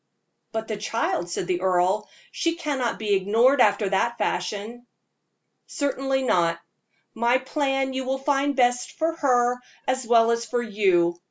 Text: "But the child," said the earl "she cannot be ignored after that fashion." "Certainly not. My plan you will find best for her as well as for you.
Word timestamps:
"But 0.51 0.67
the 0.67 0.77
child," 0.77 1.29
said 1.29 1.45
the 1.45 1.61
earl 1.61 2.09
"she 2.31 2.55
cannot 2.55 2.97
be 2.97 3.13
ignored 3.13 3.61
after 3.61 3.87
that 3.89 4.17
fashion." 4.17 4.87
"Certainly 5.67 6.23
not. 6.23 6.59
My 7.13 7.37
plan 7.37 7.93
you 7.93 8.03
will 8.03 8.17
find 8.17 8.55
best 8.55 8.93
for 8.93 9.13
her 9.17 9.59
as 9.87 10.07
well 10.07 10.31
as 10.31 10.43
for 10.43 10.63
you. 10.63 11.19